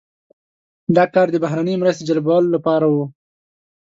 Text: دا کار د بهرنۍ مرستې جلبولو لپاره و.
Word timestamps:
دا 0.95 1.03
کار 1.13 1.27
د 1.31 1.35
بهرنۍ 1.43 1.75
مرستې 1.81 2.03
جلبولو 2.09 2.49
لپاره 2.55 2.85
و. 2.93 2.95